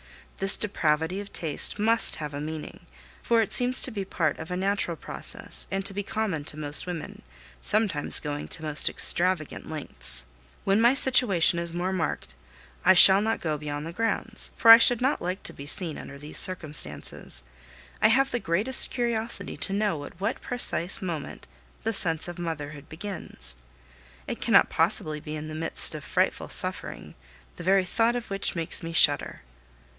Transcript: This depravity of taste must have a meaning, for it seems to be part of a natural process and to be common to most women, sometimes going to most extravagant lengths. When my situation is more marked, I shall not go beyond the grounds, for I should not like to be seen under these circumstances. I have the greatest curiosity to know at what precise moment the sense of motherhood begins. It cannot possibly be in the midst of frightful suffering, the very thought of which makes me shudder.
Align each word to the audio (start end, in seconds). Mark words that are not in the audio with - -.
This 0.39 0.57
depravity 0.57 1.19
of 1.19 1.31
taste 1.31 1.77
must 1.77 2.15
have 2.15 2.33
a 2.33 2.41
meaning, 2.41 2.87
for 3.21 3.43
it 3.43 3.53
seems 3.53 3.79
to 3.83 3.91
be 3.91 4.03
part 4.03 4.39
of 4.39 4.49
a 4.49 4.57
natural 4.57 4.97
process 4.97 5.67
and 5.69 5.85
to 5.85 5.93
be 5.93 6.01
common 6.01 6.43
to 6.45 6.57
most 6.57 6.87
women, 6.87 7.21
sometimes 7.61 8.19
going 8.19 8.47
to 8.47 8.63
most 8.63 8.89
extravagant 8.89 9.69
lengths. 9.69 10.25
When 10.63 10.81
my 10.81 10.95
situation 10.95 11.59
is 11.59 11.75
more 11.75 11.93
marked, 11.93 12.33
I 12.83 12.95
shall 12.95 13.21
not 13.21 13.41
go 13.41 13.59
beyond 13.59 13.85
the 13.85 13.93
grounds, 13.93 14.49
for 14.57 14.71
I 14.71 14.79
should 14.79 14.99
not 14.99 15.21
like 15.21 15.43
to 15.43 15.53
be 15.53 15.67
seen 15.67 15.99
under 15.99 16.17
these 16.17 16.39
circumstances. 16.39 17.43
I 18.01 18.07
have 18.07 18.31
the 18.31 18.39
greatest 18.39 18.89
curiosity 18.89 19.55
to 19.57 19.73
know 19.73 20.03
at 20.05 20.19
what 20.19 20.41
precise 20.41 21.03
moment 21.03 21.47
the 21.83 21.93
sense 21.93 22.27
of 22.27 22.39
motherhood 22.39 22.89
begins. 22.89 23.55
It 24.25 24.41
cannot 24.41 24.69
possibly 24.71 25.19
be 25.19 25.35
in 25.35 25.47
the 25.47 25.53
midst 25.53 25.93
of 25.93 26.03
frightful 26.03 26.49
suffering, 26.49 27.13
the 27.57 27.63
very 27.63 27.85
thought 27.85 28.15
of 28.15 28.31
which 28.31 28.55
makes 28.55 28.81
me 28.81 28.91
shudder. 28.91 29.41